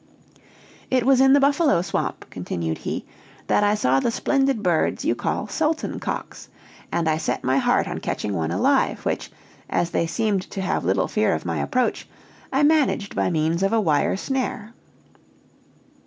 [0.89, 3.05] "It was in the Buffalo Swamp," continued he,
[3.45, 6.49] "that I saw the splendid birds you call sultan cocks,
[6.91, 9.29] and I set my heart on catching one alive, which,
[9.69, 12.09] as they seemed to have little fear of my approach,
[12.51, 14.73] I managed by means of a wire snare.